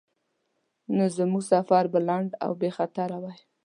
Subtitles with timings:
[0.95, 3.39] نو زموږ سفر به لنډ او بیخطره وای.